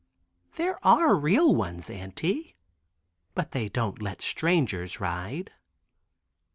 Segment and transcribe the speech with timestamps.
[0.55, 2.57] "There are real ones, Auntie,
[3.35, 5.51] but they do not let strangers ride."